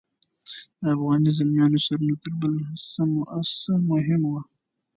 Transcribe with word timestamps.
د 0.79 0.83
افغاني 0.95 1.29
زلمیانو 1.37 1.83
سرونه 1.85 2.15
تر 2.23 2.33
بل 2.41 2.53
څه 3.63 3.73
مهم 3.91 4.21
وو. 4.31 4.41